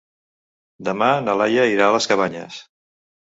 [0.87, 2.57] Demà na Laia irà a les Cabanyes.